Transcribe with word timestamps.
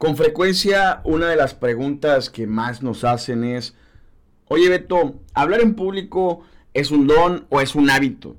Con 0.00 0.16
frecuencia, 0.16 1.02
una 1.04 1.28
de 1.28 1.36
las 1.36 1.52
preguntas 1.52 2.30
que 2.30 2.46
más 2.46 2.82
nos 2.82 3.04
hacen 3.04 3.44
es, 3.44 3.74
oye 4.48 4.70
Beto, 4.70 5.20
¿hablar 5.34 5.60
en 5.60 5.74
público 5.74 6.42
es 6.72 6.90
un 6.90 7.06
don 7.06 7.44
o 7.50 7.60
es 7.60 7.74
un 7.74 7.90
hábito? 7.90 8.36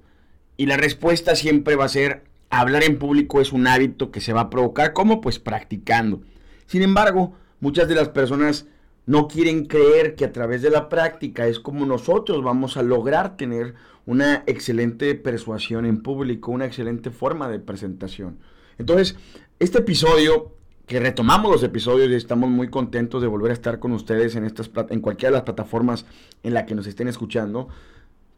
Y 0.58 0.66
la 0.66 0.76
respuesta 0.76 1.36
siempre 1.36 1.76
va 1.76 1.86
a 1.86 1.90
ser, 1.90 2.24
hablar 2.50 2.84
en 2.84 2.98
público 2.98 3.42
es 3.42 3.54
un 3.54 3.68
hábito 3.68 4.10
que 4.10 4.22
se 4.22 4.34
va 4.34 4.42
a 4.42 4.50
provocar, 4.50 4.94
¿cómo? 4.94 5.22
Pues 5.22 5.38
practicando. 5.38 6.24
Sin 6.66 6.82
embargo, 6.82 7.36
muchas 7.60 7.88
de 7.88 7.94
las 7.94 8.10
personas 8.10 8.66
no 9.06 9.28
quieren 9.28 9.66
creer 9.66 10.16
que 10.16 10.26
a 10.26 10.32
través 10.32 10.64
de 10.64 10.72
la 10.72 10.90
práctica 10.90 11.46
es 11.46 11.60
como 11.60 11.86
nosotros 11.86 12.44
vamos 12.44 12.76
a 12.76 12.82
lograr 12.82 13.38
tener 13.38 13.76
una 14.08 14.44
excelente 14.48 15.14
persuasión 15.14 15.86
en 15.86 16.02
público, 16.02 16.50
una 16.50 16.66
excelente 16.66 17.12
forma 17.12 17.50
de 17.50 17.60
presentación. 17.60 18.40
Entonces, 18.80 19.16
este 19.60 19.78
episodio 19.78 20.56
que 20.88 21.00
retomamos 21.00 21.52
los 21.52 21.64
episodios 21.64 22.10
y 22.10 22.16
estamos 22.16 22.50
muy 22.50 22.70
contentos 22.70 23.22
de 23.22 23.28
volver 23.28 23.52
a 23.52 23.54
estar 23.54 23.80
con 23.80 23.92
ustedes 23.92 24.36
en, 24.36 24.46
estas, 24.46 24.70
en 24.90 25.00
cualquiera 25.00 25.32
de 25.32 25.38
las 25.38 25.44
plataformas 25.44 26.06
en 26.44 26.54
la 26.54 26.66
que 26.66 26.76
nos 26.76 26.88
estén 26.88 27.08
escuchando, 27.08 27.70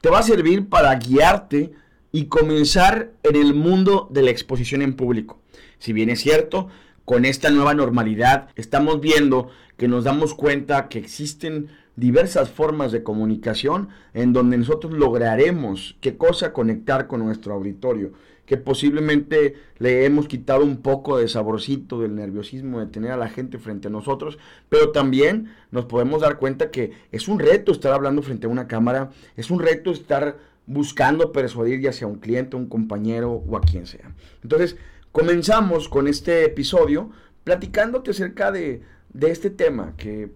te 0.01 0.09
va 0.09 0.19
a 0.19 0.23
servir 0.23 0.69
para 0.69 0.93
guiarte 0.95 1.73
y 2.11 2.25
comenzar 2.25 3.11
en 3.23 3.35
el 3.35 3.53
mundo 3.53 4.07
de 4.11 4.21
la 4.21 4.31
exposición 4.31 4.81
en 4.81 4.95
público. 4.95 5.41
Si 5.79 5.93
bien 5.93 6.09
es 6.09 6.21
cierto, 6.21 6.67
con 7.05 7.25
esta 7.25 7.49
nueva 7.49 7.73
normalidad 7.73 8.49
estamos 8.55 9.01
viendo 9.01 9.49
que 9.77 9.87
nos 9.87 10.03
damos 10.03 10.33
cuenta 10.33 10.87
que 10.89 10.99
existen 10.99 11.69
diversas 11.95 12.49
formas 12.49 12.91
de 12.91 13.03
comunicación 13.03 13.89
en 14.13 14.33
donde 14.33 14.57
nosotros 14.57 14.93
lograremos 14.93 15.95
qué 16.01 16.17
cosa 16.17 16.53
conectar 16.53 17.07
con 17.07 17.23
nuestro 17.23 17.53
auditorio 17.53 18.13
que 18.45 18.57
posiblemente 18.57 19.55
le 19.77 20.05
hemos 20.05 20.27
quitado 20.27 20.63
un 20.63 20.81
poco 20.81 21.17
de 21.17 21.27
saborcito 21.27 22.01
del 22.01 22.15
nerviosismo 22.15 22.79
de 22.79 22.87
tener 22.87 23.11
a 23.11 23.17
la 23.17 23.29
gente 23.29 23.57
frente 23.57 23.87
a 23.87 23.91
nosotros, 23.91 24.37
pero 24.69 24.91
también 24.91 25.53
nos 25.71 25.85
podemos 25.85 26.21
dar 26.21 26.37
cuenta 26.37 26.69
que 26.69 26.91
es 27.11 27.27
un 27.27 27.39
reto 27.39 27.71
estar 27.71 27.93
hablando 27.93 28.21
frente 28.21 28.47
a 28.47 28.49
una 28.49 28.67
cámara, 28.67 29.11
es 29.37 29.49
un 29.49 29.59
reto 29.59 29.91
estar 29.91 30.37
buscando 30.65 31.31
persuadir 31.31 31.81
ya 31.81 31.93
sea 31.93 32.07
a 32.07 32.11
un 32.11 32.19
cliente, 32.19 32.55
un 32.55 32.67
compañero 32.67 33.31
o 33.31 33.57
a 33.57 33.61
quien 33.61 33.85
sea. 33.85 34.13
Entonces, 34.43 34.77
comenzamos 35.11 35.87
con 35.87 36.07
este 36.07 36.45
episodio 36.45 37.11
platicándote 37.43 38.11
acerca 38.11 38.51
de, 38.51 38.81
de 39.13 39.31
este 39.31 39.49
tema, 39.49 39.93
que 39.97 40.31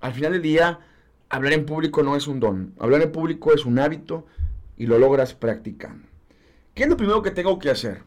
al 0.00 0.12
final 0.14 0.32
del 0.32 0.42
día 0.42 0.80
hablar 1.32 1.54
en 1.54 1.64
público 1.64 2.02
no 2.02 2.14
es 2.14 2.28
un 2.28 2.40
don, 2.40 2.74
hablar 2.78 3.00
en 3.00 3.10
público 3.10 3.54
es 3.54 3.64
un 3.64 3.78
hábito 3.78 4.26
y 4.76 4.86
lo 4.86 4.98
logras 4.98 5.32
practicando. 5.32 6.06
¿Qué 6.74 6.82
es 6.82 6.90
lo 6.90 6.98
primero 6.98 7.22
que 7.22 7.30
tengo 7.30 7.58
que 7.58 7.70
hacer? 7.70 8.02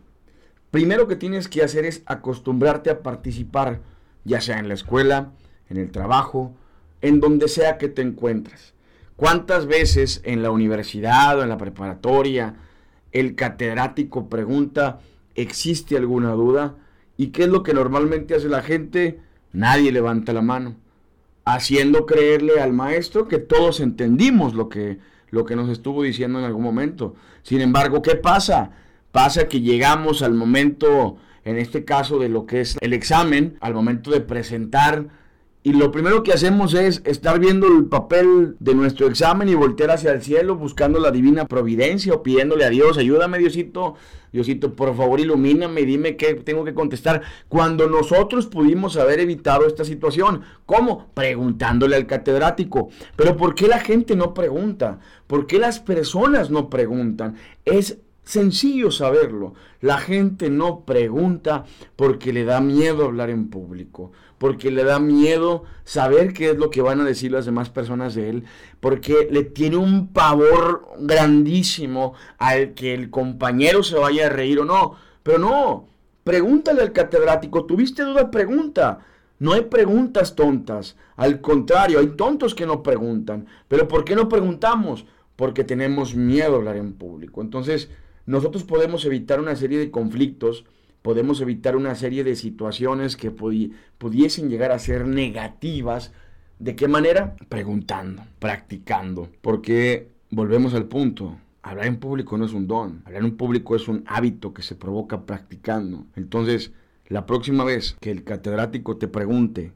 Primero 0.69 1.07
que 1.07 1.15
tienes 1.15 1.47
que 1.47 1.63
hacer 1.63 1.85
es 1.85 2.03
acostumbrarte 2.05 2.91
a 2.91 3.01
participar, 3.01 3.81
ya 4.25 4.41
sea 4.41 4.59
en 4.59 4.67
la 4.67 4.75
escuela, 4.75 5.31
en 5.69 5.77
el 5.77 5.91
trabajo, 5.91 6.55
en 7.01 7.19
donde 7.19 7.47
sea 7.47 7.79
que 7.79 7.87
te 7.87 8.03
encuentres. 8.03 8.75
¿Cuántas 9.15 9.65
veces 9.65 10.21
en 10.23 10.43
la 10.43 10.51
universidad 10.51 11.39
o 11.39 11.43
en 11.43 11.49
la 11.49 11.57
preparatoria 11.57 12.57
el 13.11 13.33
catedrático 13.33 14.29
pregunta, 14.29 14.99
¿existe 15.33 15.97
alguna 15.97 16.33
duda? 16.33 16.75
¿Y 17.17 17.27
qué 17.27 17.43
es 17.43 17.49
lo 17.49 17.63
que 17.63 17.73
normalmente 17.73 18.35
hace 18.35 18.49
la 18.49 18.61
gente? 18.61 19.19
Nadie 19.51 19.91
levanta 19.91 20.31
la 20.31 20.43
mano, 20.43 20.75
haciendo 21.45 22.05
creerle 22.05 22.59
al 22.59 22.73
maestro 22.73 23.27
que 23.27 23.37
todos 23.37 23.79
entendimos 23.79 24.53
lo 24.53 24.67
que 24.67 24.99
lo 25.35 25.45
que 25.45 25.55
nos 25.55 25.69
estuvo 25.69 26.01
diciendo 26.03 26.39
en 26.39 26.45
algún 26.45 26.63
momento. 26.63 27.15
Sin 27.43 27.61
embargo, 27.61 28.01
¿qué 28.01 28.15
pasa? 28.15 28.71
Pasa 29.11 29.47
que 29.47 29.61
llegamos 29.61 30.21
al 30.21 30.33
momento, 30.33 31.17
en 31.43 31.57
este 31.57 31.85
caso 31.85 32.19
de 32.19 32.29
lo 32.29 32.45
que 32.45 32.61
es 32.61 32.77
el 32.81 32.93
examen, 32.93 33.57
al 33.59 33.73
momento 33.73 34.11
de 34.11 34.21
presentar 34.21 35.07
y 35.65 35.73
lo 35.73 35.91
primero 35.91 36.21
que 36.21 36.31
hacemos 36.31 36.75
es 36.75 37.01
estar 37.05 37.39
viendo 37.39 37.65
el 37.65 37.85
papel 37.85 38.55
de 38.59 38.75
nuestro 38.75 39.07
examen 39.07 39.49
y 39.49 39.55
voltear 39.55 39.89
hacia 39.89 40.11
el 40.11 40.21
cielo 40.21 40.55
buscando 40.57 40.99
la 40.99 41.09
divina 41.09 41.47
providencia 41.47 42.13
o 42.13 42.21
pidiéndole 42.21 42.65
a 42.65 42.69
Dios, 42.69 42.99
ayúdame 42.99 43.39
Diosito, 43.39 43.95
Diosito, 44.31 44.75
por 44.75 44.95
favor 44.95 45.19
ilumíname 45.19 45.81
y 45.81 45.85
dime 45.85 46.17
qué 46.17 46.35
tengo 46.35 46.65
que 46.65 46.75
contestar. 46.75 47.23
Cuando 47.49 47.89
nosotros 47.89 48.45
pudimos 48.45 48.95
haber 48.95 49.19
evitado 49.19 49.65
esta 49.65 49.83
situación, 49.85 50.41
¿cómo? 50.67 51.07
Preguntándole 51.15 51.95
al 51.95 52.05
catedrático. 52.05 52.89
Pero 53.15 53.35
¿por 53.35 53.55
qué 53.55 53.67
la 53.67 53.79
gente 53.79 54.15
no 54.15 54.35
pregunta? 54.35 54.99
¿Por 55.25 55.47
qué 55.47 55.57
las 55.57 55.79
personas 55.79 56.51
no 56.51 56.69
preguntan? 56.69 57.37
Es 57.65 57.97
sencillo 58.25 58.91
saberlo. 58.91 59.53
La 59.79 59.99
gente 59.99 60.49
no 60.49 60.81
pregunta 60.81 61.65
porque 61.95 62.33
le 62.33 62.43
da 62.43 62.59
miedo 62.59 63.05
hablar 63.05 63.29
en 63.29 63.49
público, 63.49 64.11
porque 64.37 64.71
le 64.71 64.83
da 64.83 64.99
miedo 64.99 65.63
saber 65.83 66.33
qué 66.33 66.51
es 66.51 66.57
lo 66.57 66.69
que 66.69 66.81
van 66.81 66.99
a 66.99 67.05
decir 67.05 67.31
las 67.31 67.45
demás 67.45 67.69
personas 67.69 68.15
de 68.15 68.29
él, 68.29 68.43
porque 68.79 69.29
le 69.31 69.43
tiene 69.43 69.77
un 69.77 70.07
pavor 70.11 70.87
grandísimo 70.99 72.13
al 72.37 72.73
que 72.73 72.93
el 72.93 73.09
compañero 73.09 73.83
se 73.83 73.97
vaya 73.97 74.25
a 74.25 74.29
reír 74.29 74.59
o 74.59 74.65
no. 74.65 74.95
Pero 75.23 75.39
no, 75.39 75.87
pregúntale 76.23 76.81
al 76.81 76.91
catedrático, 76.91 77.65
¿tuviste 77.65 78.03
duda? 78.03 78.29
Pregunta. 78.29 78.99
No 79.37 79.51
hay 79.51 79.61
preguntas 79.61 80.33
tontas, 80.33 80.95
al 81.17 81.41
contrario, 81.41 81.99
hay 81.99 82.07
tontos 82.15 82.55
que 82.55 82.65
no 82.65 82.81
preguntan. 82.81 83.47
Pero 83.67 83.87
¿por 83.87 84.05
qué 84.05 84.15
no 84.15 84.29
preguntamos? 84.29 85.05
Porque 85.35 85.65
tenemos 85.65 86.15
miedo 86.15 86.53
a 86.53 86.57
hablar 86.57 86.77
en 86.77 86.93
público. 86.93 87.41
Entonces, 87.41 87.89
nosotros 88.25 88.63
podemos 88.63 89.05
evitar 89.05 89.39
una 89.39 89.55
serie 89.55 89.77
de 89.77 89.91
conflictos, 89.91 90.65
podemos 91.01 91.41
evitar 91.41 91.75
una 91.75 91.93
serie 91.93 92.23
de 92.23 92.35
situaciones 92.35 93.15
que 93.15 93.31
pudiesen 93.31 94.49
llegar 94.49 94.71
a 94.71 94.79
ser 94.79 95.07
negativas. 95.07 96.11
¿De 96.57 96.75
qué 96.75 96.87
manera? 96.87 97.35
Preguntando, 97.49 98.23
practicando, 98.39 99.29
porque 99.41 100.09
volvemos 100.31 100.73
al 100.73 100.85
punto. 100.85 101.37
Hablar 101.61 101.87
en 101.87 101.97
público 101.97 102.37
no 102.37 102.45
es 102.45 102.53
un 102.53 102.67
don, 102.67 103.01
hablar 103.05 103.23
en 103.23 103.37
público 103.37 103.75
es 103.75 103.87
un 103.87 104.03
hábito 104.07 104.53
que 104.53 104.61
se 104.61 104.75
provoca 104.75 105.25
practicando. 105.25 106.05
Entonces, 106.15 106.71
la 107.07 107.25
próxima 107.25 107.63
vez 107.63 107.97
que 107.99 108.11
el 108.11 108.23
catedrático 108.23 108.97
te 108.97 109.07
pregunte, 109.07 109.71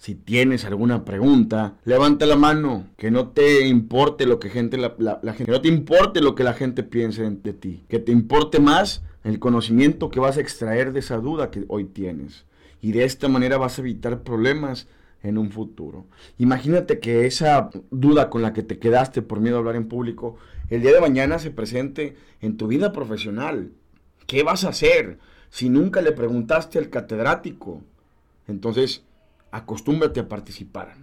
si 0.00 0.14
tienes 0.14 0.64
alguna 0.64 1.04
pregunta, 1.04 1.74
levanta 1.84 2.24
la 2.24 2.36
mano. 2.36 2.86
Que 2.96 3.10
no 3.10 3.28
te 3.28 3.66
importe 3.66 4.24
lo 4.24 4.40
que 4.40 4.48
gente, 4.48 4.78
la, 4.78 4.96
gente, 5.34 5.52
no 5.52 5.60
te 5.60 5.68
importe 5.68 6.22
lo 6.22 6.34
que 6.34 6.42
la 6.42 6.54
gente 6.54 6.82
piense 6.82 7.28
de 7.28 7.52
ti. 7.52 7.84
Que 7.86 7.98
te 7.98 8.10
importe 8.10 8.60
más 8.60 9.02
el 9.24 9.38
conocimiento 9.38 10.08
que 10.08 10.18
vas 10.18 10.38
a 10.38 10.40
extraer 10.40 10.94
de 10.94 11.00
esa 11.00 11.18
duda 11.18 11.50
que 11.50 11.66
hoy 11.68 11.84
tienes. 11.84 12.46
Y 12.80 12.92
de 12.92 13.04
esta 13.04 13.28
manera 13.28 13.58
vas 13.58 13.76
a 13.76 13.82
evitar 13.82 14.22
problemas 14.22 14.88
en 15.22 15.36
un 15.36 15.50
futuro. 15.50 16.06
Imagínate 16.38 16.98
que 16.98 17.26
esa 17.26 17.68
duda 17.90 18.30
con 18.30 18.40
la 18.40 18.54
que 18.54 18.62
te 18.62 18.78
quedaste 18.78 19.20
por 19.20 19.40
miedo 19.40 19.56
a 19.56 19.58
hablar 19.58 19.76
en 19.76 19.88
público, 19.88 20.36
el 20.70 20.80
día 20.80 20.94
de 20.94 21.00
mañana 21.02 21.38
se 21.38 21.50
presente 21.50 22.16
en 22.40 22.56
tu 22.56 22.68
vida 22.68 22.92
profesional. 22.92 23.72
¿Qué 24.26 24.44
vas 24.44 24.64
a 24.64 24.70
hacer 24.70 25.18
si 25.50 25.68
nunca 25.68 26.00
le 26.00 26.12
preguntaste 26.12 26.78
al 26.78 26.88
catedrático? 26.88 27.82
Entonces, 28.48 29.04
acostúmbrate 29.50 30.20
a 30.20 30.28
participar. 30.28 30.94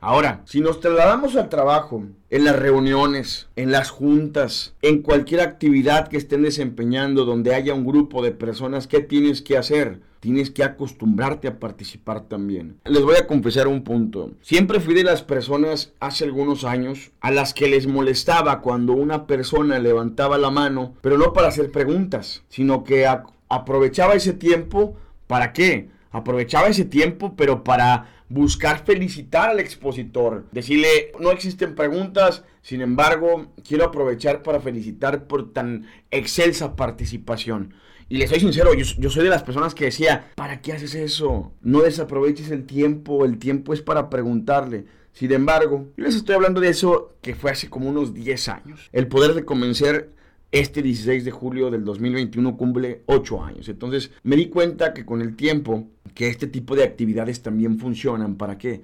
Ahora, 0.00 0.42
si 0.44 0.60
nos 0.60 0.80
trasladamos 0.80 1.34
al 1.34 1.48
trabajo, 1.48 2.04
en 2.28 2.44
las 2.44 2.58
reuniones, 2.58 3.48
en 3.56 3.72
las 3.72 3.88
juntas, 3.88 4.74
en 4.82 5.00
cualquier 5.00 5.40
actividad 5.40 6.08
que 6.08 6.18
estén 6.18 6.42
desempeñando 6.42 7.24
donde 7.24 7.54
haya 7.54 7.72
un 7.72 7.86
grupo 7.86 8.22
de 8.22 8.30
personas, 8.30 8.86
¿qué 8.86 9.00
tienes 9.00 9.40
que 9.40 9.56
hacer? 9.56 10.00
Tienes 10.20 10.50
que 10.50 10.62
acostumbrarte 10.62 11.48
a 11.48 11.58
participar 11.58 12.28
también. 12.28 12.76
Les 12.84 13.02
voy 13.02 13.16
a 13.16 13.26
confesar 13.26 13.66
un 13.66 13.82
punto. 13.82 14.32
Siempre 14.42 14.78
fui 14.78 14.92
de 14.92 15.04
las 15.04 15.22
personas 15.22 15.94
hace 16.00 16.24
algunos 16.24 16.64
años 16.64 17.12
a 17.22 17.30
las 17.30 17.54
que 17.54 17.68
les 17.68 17.86
molestaba 17.86 18.60
cuando 18.60 18.92
una 18.92 19.26
persona 19.26 19.78
levantaba 19.78 20.36
la 20.36 20.50
mano, 20.50 20.94
pero 21.00 21.16
no 21.16 21.32
para 21.32 21.48
hacer 21.48 21.70
preguntas, 21.70 22.42
sino 22.50 22.84
que 22.84 23.06
aprovechaba 23.48 24.12
ese 24.12 24.34
tiempo 24.34 24.96
¿para 25.26 25.52
qué? 25.52 25.88
Aprovechaba 26.14 26.68
ese 26.68 26.84
tiempo, 26.84 27.34
pero 27.36 27.64
para 27.64 28.06
buscar 28.28 28.84
felicitar 28.84 29.50
al 29.50 29.58
expositor, 29.58 30.46
decirle, 30.52 31.10
no 31.18 31.32
existen 31.32 31.74
preguntas, 31.74 32.44
sin 32.62 32.80
embargo, 32.80 33.52
quiero 33.66 33.84
aprovechar 33.84 34.44
para 34.44 34.60
felicitar 34.60 35.26
por 35.26 35.52
tan 35.52 35.86
excelsa 36.12 36.76
participación. 36.76 37.74
Y 38.08 38.18
le 38.18 38.28
soy 38.28 38.38
sincero, 38.38 38.74
yo, 38.74 39.10
soy 39.10 39.24
de 39.24 39.30
las 39.30 39.42
personas 39.42 39.74
que 39.74 39.86
decía, 39.86 40.30
¿para 40.36 40.62
qué 40.62 40.72
haces 40.72 40.94
eso? 40.94 41.52
No 41.62 41.80
desaproveches 41.80 42.50
el 42.52 42.64
tiempo, 42.64 43.24
el 43.24 43.38
tiempo 43.38 43.74
es 43.74 43.82
para 43.82 44.08
preguntarle. 44.08 44.84
Sin 45.12 45.32
embargo, 45.32 45.88
yo 45.96 46.04
les 46.04 46.14
estoy 46.14 46.36
hablando 46.36 46.60
de 46.60 46.68
eso 46.68 47.16
que 47.22 47.34
fue 47.34 47.50
hace 47.50 47.68
como 47.68 47.88
unos 47.88 48.14
10 48.14 48.48
años. 48.48 48.88
El 48.92 49.08
poder 49.08 49.34
de 49.34 49.44
convencer 49.44 50.13
este 50.54 50.82
16 50.82 51.24
de 51.24 51.32
julio 51.32 51.68
del 51.68 51.84
2021 51.84 52.56
cumple 52.56 53.02
8 53.06 53.42
años. 53.42 53.68
Entonces 53.68 54.12
me 54.22 54.36
di 54.36 54.48
cuenta 54.50 54.94
que 54.94 55.04
con 55.04 55.20
el 55.20 55.34
tiempo 55.34 55.88
que 56.14 56.28
este 56.28 56.46
tipo 56.46 56.76
de 56.76 56.84
actividades 56.84 57.42
también 57.42 57.80
funcionan. 57.80 58.36
¿Para 58.36 58.56
qué? 58.56 58.82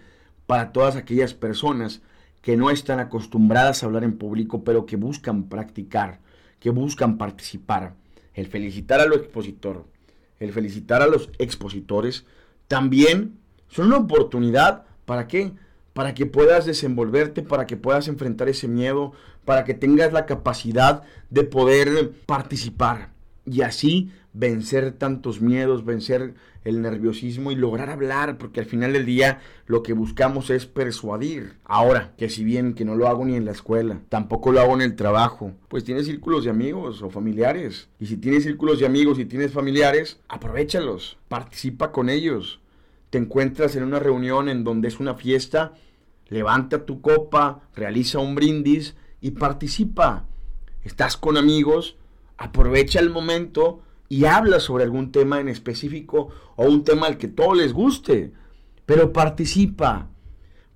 Para 0.48 0.72
todas 0.72 0.96
aquellas 0.96 1.32
personas 1.32 2.02
que 2.42 2.56
no 2.56 2.70
están 2.70 2.98
acostumbradas 2.98 3.82
a 3.82 3.86
hablar 3.86 4.02
en 4.02 4.18
público, 4.18 4.64
pero 4.64 4.84
que 4.84 4.96
buscan 4.96 5.44
practicar, 5.44 6.18
que 6.58 6.70
buscan 6.70 7.18
participar. 7.18 7.94
El 8.34 8.48
felicitar 8.48 9.00
a 9.00 9.06
los 9.06 9.18
expositor, 9.18 9.86
el 10.40 10.52
felicitar 10.52 11.02
a 11.02 11.06
los 11.06 11.30
expositores, 11.38 12.24
también 12.66 13.38
son 13.68 13.86
una 13.86 13.98
oportunidad 13.98 14.86
para 15.04 15.28
qué? 15.28 15.52
Para 16.00 16.14
que 16.14 16.24
puedas 16.24 16.64
desenvolverte, 16.64 17.42
para 17.42 17.66
que 17.66 17.76
puedas 17.76 18.08
enfrentar 18.08 18.48
ese 18.48 18.66
miedo, 18.68 19.12
para 19.44 19.64
que 19.64 19.74
tengas 19.74 20.14
la 20.14 20.24
capacidad 20.24 21.02
de 21.28 21.44
poder 21.44 22.12
participar 22.24 23.10
y 23.44 23.60
así 23.60 24.10
vencer 24.32 24.92
tantos 24.92 25.42
miedos, 25.42 25.84
vencer 25.84 26.32
el 26.64 26.80
nerviosismo 26.80 27.52
y 27.52 27.54
lograr 27.54 27.90
hablar, 27.90 28.38
porque 28.38 28.60
al 28.60 28.64
final 28.64 28.94
del 28.94 29.04
día 29.04 29.40
lo 29.66 29.82
que 29.82 29.92
buscamos 29.92 30.48
es 30.48 30.64
persuadir. 30.64 31.58
Ahora, 31.64 32.14
que 32.16 32.30
si 32.30 32.44
bien 32.44 32.72
que 32.72 32.86
no 32.86 32.96
lo 32.96 33.06
hago 33.06 33.26
ni 33.26 33.36
en 33.36 33.44
la 33.44 33.52
escuela, 33.52 34.00
tampoco 34.08 34.52
lo 34.52 34.60
hago 34.62 34.72
en 34.72 34.80
el 34.80 34.96
trabajo, 34.96 35.52
pues 35.68 35.84
tienes 35.84 36.06
círculos 36.06 36.44
de 36.44 36.50
amigos 36.50 37.02
o 37.02 37.10
familiares. 37.10 37.90
Y 37.98 38.06
si 38.06 38.16
tienes 38.16 38.44
círculos 38.44 38.80
de 38.80 38.86
amigos 38.86 39.18
y 39.18 39.26
tienes 39.26 39.52
familiares, 39.52 40.18
aprovechalos, 40.30 41.18
participa 41.28 41.92
con 41.92 42.08
ellos. 42.08 42.58
Te 43.10 43.18
encuentras 43.18 43.76
en 43.76 43.82
una 43.82 43.98
reunión 43.98 44.48
en 44.48 44.64
donde 44.64 44.88
es 44.88 44.98
una 44.98 45.14
fiesta, 45.14 45.74
levanta 46.30 46.86
tu 46.86 47.00
copa, 47.00 47.60
realiza 47.74 48.18
un 48.18 48.34
brindis 48.34 48.96
y 49.20 49.32
participa. 49.32 50.26
Estás 50.82 51.16
con 51.16 51.36
amigos, 51.36 51.96
aprovecha 52.38 53.00
el 53.00 53.10
momento 53.10 53.82
y 54.08 54.24
habla 54.24 54.60
sobre 54.60 54.84
algún 54.84 55.12
tema 55.12 55.40
en 55.40 55.48
específico 55.48 56.30
o 56.56 56.64
un 56.64 56.84
tema 56.84 57.06
al 57.06 57.18
que 57.18 57.28
todo 57.28 57.54
les 57.54 57.72
guste, 57.72 58.32
pero 58.86 59.12
participa, 59.12 60.08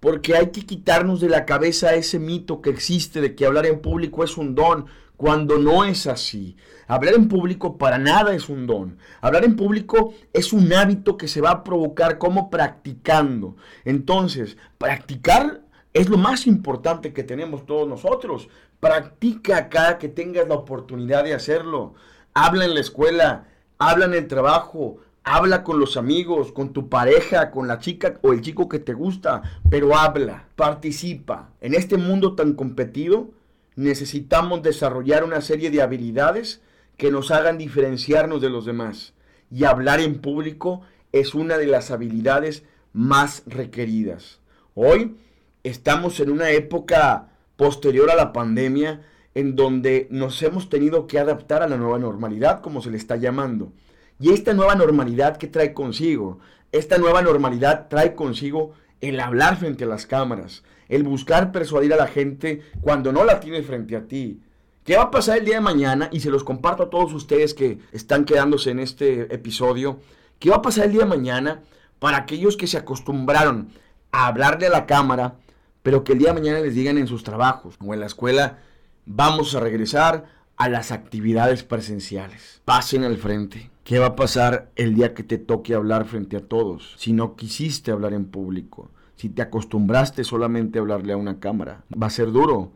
porque 0.05 0.37
hay 0.37 0.51
que 0.51 0.67
quitarnos 0.67 1.19
de 1.23 1.31
la 1.31 1.47
cabeza 1.47 1.95
ese 1.95 2.19
mito 2.19 2.61
que 2.61 2.69
existe 2.69 3.23
de 3.23 3.35
que 3.35 3.47
hablar 3.47 3.65
en 3.65 3.81
público 3.81 4.23
es 4.23 4.37
un 4.37 4.55
don, 4.55 4.85
cuando 5.17 5.57
no 5.57 5.83
es 5.87 6.07
así. 6.07 6.59
Hablar 6.87 7.15
en 7.15 7.27
público 7.27 7.79
para 7.79 7.97
nada 7.97 8.35
es 8.35 8.51
un 8.51 8.67
don. 8.67 8.99
Hablar 9.23 9.47
en 9.47 9.57
público 9.57 10.13
es 10.35 10.53
un 10.53 10.71
hábito 10.75 11.17
que 11.17 11.27
se 11.27 11.41
va 11.41 11.53
a 11.53 11.65
provocar 11.65 12.19
como 12.19 12.51
practicando. 12.51 13.57
Entonces, 13.87 14.59
practicar 14.77 15.63
es 15.95 16.11
lo 16.11 16.19
más 16.19 16.47
importante 16.47 17.15
que 17.15 17.23
tenemos 17.23 17.65
todos 17.65 17.89
nosotros. 17.89 18.51
Practica 18.81 19.71
cada 19.71 19.97
que 19.97 20.11
tengas 20.11 20.47
la 20.47 20.57
oportunidad 20.57 21.25
de 21.25 21.33
hacerlo. 21.33 21.95
Habla 22.35 22.67
en 22.67 22.75
la 22.75 22.81
escuela, 22.81 23.49
habla 23.79 24.05
en 24.05 24.13
el 24.13 24.29
trabajo, 24.29 24.99
habla 25.25 25.65
con 25.65 25.81
los 25.81 25.97
amigos, 25.97 26.53
con 26.53 26.73
tu 26.73 26.89
pareja, 26.91 27.51
con 27.51 27.67
la 27.67 27.79
chica 27.79 28.19
o 28.23 28.33
el 28.33 28.43
chico 28.43 28.69
que 28.69 28.79
te 28.79 28.93
gusta, 28.93 29.43
pero 29.71 29.97
habla, 29.97 30.49
participa. 30.55 31.51
En 31.63 31.75
este 31.75 31.97
mundo 31.97 32.35
tan 32.35 32.53
competido, 32.53 33.31
necesitamos 33.75 34.63
desarrollar 34.63 35.25
una 35.25 35.41
serie 35.41 35.71
de 35.71 35.83
habilidades 35.83 36.61
que 36.99 37.11
nos 37.11 37.31
hagan 37.31 37.59
diferenciarnos 37.59 38.41
de 38.43 38.51
los 38.51 38.67
demás. 38.67 39.15
Y 39.51 39.65
hablar 39.65 40.01
en 40.01 40.21
público 40.21 40.83
es 41.13 41.35
una 41.35 41.57
de 41.57 41.67
las 41.67 41.91
habilidades 41.91 42.65
más 42.93 43.43
requeridas. 43.47 44.41
Hoy 44.75 45.17
estamos 45.63 46.21
en 46.21 46.31
una 46.31 46.51
época 46.51 47.29
posterior 47.57 48.11
a 48.11 48.17
la 48.17 48.33
pandemia 48.33 49.03
en 49.35 49.57
donde 49.57 50.07
nos 50.11 50.41
hemos 50.43 50.69
tenido 50.69 51.07
que 51.07 51.19
adaptar 51.19 51.63
a 51.63 51.69
la 51.69 51.77
nueva 51.77 51.99
normalidad, 51.99 52.61
como 52.61 52.83
se 52.83 52.91
le 52.91 52.99
está 52.99 53.17
llamando. 53.17 53.73
Y 54.19 54.33
esta 54.33 54.55
nueva 54.55 54.75
normalidad 54.75 55.37
que 55.37 55.49
trae 55.49 55.75
consigo, 55.75 56.39
esta 56.73 56.99
nueva 56.99 57.23
normalidad 57.23 57.89
trae 57.89 58.15
consigo 58.15 58.73
el 59.01 59.21
hablar 59.21 59.57
frente 59.57 59.85
a 59.85 59.89
las 59.89 60.07
cámaras, 60.07 60.63
el 60.89 61.03
buscar 61.03 61.53
persuadir 61.53 61.93
a 61.93 61.97
la 61.97 62.07
gente 62.07 62.63
cuando 62.81 63.13
no 63.13 63.25
la 63.25 63.41
tiene 63.41 63.63
frente 63.63 63.97
a 63.97 64.07
ti. 64.07 64.41
¿Qué 64.85 64.97
va 64.97 65.05
a 65.05 65.11
pasar 65.11 65.39
el 65.39 65.45
día 65.45 65.57
de 65.57 65.61
mañana? 65.63 66.09
Y 66.13 66.21
se 66.21 66.31
los 66.31 66.45
comparto 66.45 66.85
a 66.85 66.91
todos 66.91 67.13
ustedes 67.13 67.55
que 67.55 67.79
están 67.93 68.25
quedándose 68.25 68.71
en 68.71 68.81
este 68.81 69.35
episodio. 69.35 70.01
¿Qué 70.39 70.51
va 70.51 70.57
a 70.57 70.63
pasar 70.63 70.85
el 70.87 70.93
día 70.93 71.03
de 71.03 71.09
mañana 71.09 71.63
para 71.99 72.19
aquellos 72.19 72.57
que 72.57 72.67
se 72.67 72.77
acostumbraron 72.77 73.71
a 74.13 74.27
hablarle 74.27 74.67
a 74.67 74.71
la 74.71 74.87
cámara, 74.87 75.37
pero 75.83 76.05
que 76.05 76.13
el 76.13 76.19
día 76.19 76.29
de 76.29 76.41
mañana 76.41 76.61
les 76.61 76.75
digan 76.75 76.99
en 76.99 77.07
sus 77.07 77.25
trabajos 77.25 77.77
o 77.81 77.95
en 77.95 78.01
la 78.01 78.07
escuela, 78.07 78.59
vamos 79.07 79.55
a 79.55 79.61
regresar 79.61 80.25
a 80.57 80.69
las 80.69 80.93
actividades 80.93 81.63
presenciales. 81.65 82.63
Pasen 82.65 83.05
al 83.05 83.17
frente. 83.17 83.71
¿Qué 83.85 83.99
va 83.99 84.07
a 84.07 84.17
pasar 84.17 84.71
el 84.77 84.95
día 84.95 85.15
que 85.15 85.23
te 85.23 85.39
toque 85.39 85.75
hablar 85.75 86.07
frente 86.07 86.37
a 86.37 86.47
todos? 86.47 86.95
Si 86.97 87.13
no 87.13 87.37
quisiste 87.37 87.91
hablar 87.91 88.15
en 88.15 88.25
público, 88.25 88.91
si 89.17 89.29
te 89.29 89.43
acostumbraste 89.43 90.25
solamente 90.25 90.79
a 90.79 90.83
hablarle 90.83 91.13
a 91.13 91.19
una 91.19 91.39
cámara. 91.39 91.85
Va 91.91 92.07
a 92.07 92.11
ser 92.11 92.33
duro, 92.33 92.73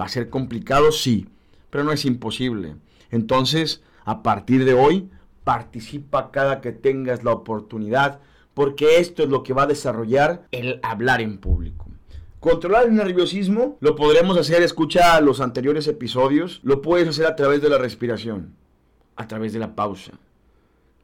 va 0.00 0.04
a 0.04 0.08
ser 0.08 0.30
complicado, 0.30 0.92
sí, 0.92 1.28
pero 1.70 1.84
no 1.84 1.92
es 1.92 2.04
imposible. 2.04 2.76
Entonces, 3.10 3.82
a 4.04 4.22
partir 4.22 4.64
de 4.64 4.74
hoy, 4.74 5.10
participa 5.44 6.30
cada 6.30 6.60
que 6.60 6.72
tengas 6.72 7.24
la 7.24 7.32
oportunidad, 7.32 8.20
porque 8.54 8.98
esto 8.98 9.22
es 9.22 9.28
lo 9.28 9.42
que 9.42 9.54
va 9.54 9.64
a 9.64 9.66
desarrollar 9.66 10.46
el 10.50 10.80
hablar 10.82 11.20
en 11.20 11.38
público. 11.38 11.86
Controlar 12.42 12.86
el 12.86 12.96
nerviosismo 12.96 13.76
lo 13.78 13.94
podremos 13.94 14.36
hacer, 14.36 14.64
escucha 14.64 15.20
los 15.20 15.40
anteriores 15.40 15.86
episodios, 15.86 16.58
lo 16.64 16.82
puedes 16.82 17.06
hacer 17.06 17.26
a 17.26 17.36
través 17.36 17.62
de 17.62 17.68
la 17.68 17.78
respiración, 17.78 18.56
a 19.14 19.28
través 19.28 19.52
de 19.52 19.60
la 19.60 19.76
pausa. 19.76 20.14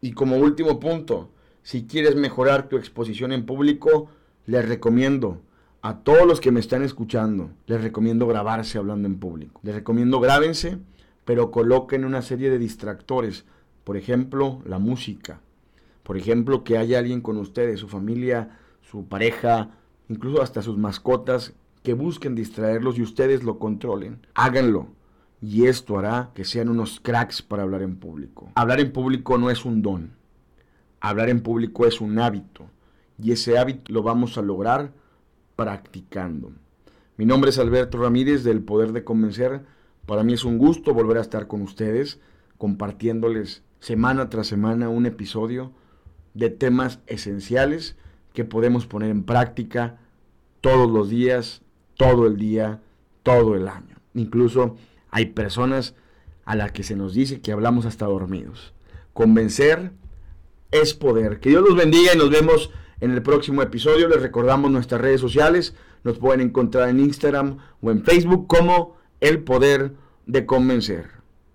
Y 0.00 0.14
como 0.14 0.36
último 0.36 0.80
punto, 0.80 1.30
si 1.62 1.86
quieres 1.86 2.16
mejorar 2.16 2.68
tu 2.68 2.76
exposición 2.76 3.30
en 3.30 3.46
público, 3.46 4.10
les 4.46 4.68
recomiendo 4.68 5.40
a 5.80 5.98
todos 5.98 6.26
los 6.26 6.40
que 6.40 6.50
me 6.50 6.58
están 6.58 6.82
escuchando, 6.82 7.50
les 7.68 7.82
recomiendo 7.82 8.26
grabarse 8.26 8.76
hablando 8.76 9.06
en 9.06 9.20
público. 9.20 9.60
Les 9.62 9.76
recomiendo 9.76 10.18
grábense, 10.18 10.78
pero 11.24 11.52
coloquen 11.52 12.04
una 12.04 12.22
serie 12.22 12.50
de 12.50 12.58
distractores, 12.58 13.44
por 13.84 13.96
ejemplo, 13.96 14.60
la 14.66 14.80
música. 14.80 15.40
Por 16.02 16.16
ejemplo, 16.16 16.64
que 16.64 16.78
haya 16.78 16.98
alguien 16.98 17.20
con 17.20 17.36
ustedes, 17.36 17.78
su 17.78 17.86
familia, 17.86 18.58
su 18.82 19.06
pareja, 19.06 19.70
incluso 20.08 20.42
hasta 20.42 20.62
sus 20.62 20.76
mascotas, 20.76 21.54
que 21.82 21.94
busquen 21.94 22.34
distraerlos 22.34 22.98
y 22.98 23.02
ustedes 23.02 23.42
lo 23.42 23.58
controlen. 23.58 24.26
Háganlo. 24.34 24.88
Y 25.40 25.66
esto 25.66 25.98
hará 25.98 26.32
que 26.34 26.44
sean 26.44 26.68
unos 26.68 27.00
cracks 27.00 27.42
para 27.42 27.62
hablar 27.62 27.82
en 27.82 27.96
público. 27.96 28.50
Hablar 28.56 28.80
en 28.80 28.92
público 28.92 29.38
no 29.38 29.50
es 29.50 29.64
un 29.64 29.82
don. 29.82 30.12
Hablar 31.00 31.28
en 31.28 31.42
público 31.42 31.86
es 31.86 32.00
un 32.00 32.18
hábito. 32.18 32.66
Y 33.22 33.32
ese 33.32 33.56
hábito 33.58 33.92
lo 33.92 34.02
vamos 34.02 34.36
a 34.36 34.42
lograr 34.42 34.92
practicando. 35.54 36.52
Mi 37.16 37.24
nombre 37.24 37.50
es 37.50 37.58
Alberto 37.58 37.98
Ramírez 37.98 38.42
del 38.42 38.62
Poder 38.62 38.92
de 38.92 39.04
Convencer. 39.04 39.62
Para 40.06 40.24
mí 40.24 40.32
es 40.32 40.44
un 40.44 40.58
gusto 40.58 40.92
volver 40.92 41.18
a 41.18 41.22
estar 41.22 41.46
con 41.46 41.62
ustedes 41.62 42.20
compartiéndoles 42.58 43.62
semana 43.80 44.28
tras 44.28 44.48
semana 44.48 44.88
un 44.88 45.06
episodio 45.06 45.72
de 46.34 46.50
temas 46.50 46.98
esenciales 47.06 47.96
que 48.32 48.44
podemos 48.44 48.86
poner 48.86 49.10
en 49.10 49.24
práctica 49.24 49.98
todos 50.60 50.90
los 50.90 51.08
días, 51.08 51.62
todo 51.96 52.26
el 52.26 52.36
día, 52.36 52.80
todo 53.22 53.54
el 53.54 53.68
año. 53.68 53.96
Incluso 54.14 54.76
hay 55.10 55.26
personas 55.26 55.94
a 56.44 56.56
las 56.56 56.72
que 56.72 56.82
se 56.82 56.96
nos 56.96 57.14
dice 57.14 57.40
que 57.40 57.52
hablamos 57.52 57.86
hasta 57.86 58.06
dormidos. 58.06 58.72
Convencer 59.12 59.92
es 60.70 60.94
poder. 60.94 61.40
Que 61.40 61.50
Dios 61.50 61.62
los 61.66 61.76
bendiga 61.76 62.14
y 62.14 62.18
nos 62.18 62.30
vemos 62.30 62.70
en 63.00 63.10
el 63.12 63.22
próximo 63.22 63.62
episodio. 63.62 64.08
Les 64.08 64.22
recordamos 64.22 64.70
nuestras 64.70 65.00
redes 65.00 65.20
sociales. 65.20 65.74
Nos 66.04 66.18
pueden 66.18 66.40
encontrar 66.40 66.88
en 66.88 67.00
Instagram 67.00 67.58
o 67.80 67.90
en 67.90 68.04
Facebook 68.04 68.46
como 68.46 68.96
El 69.20 69.42
Poder 69.42 69.94
de 70.26 70.46
Convencer. 70.46 71.10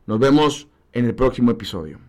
Nos 0.06 0.20
vemos 0.20 0.68
en 0.92 1.06
el 1.06 1.15
próximo 1.15 1.51
episodio. 1.51 2.00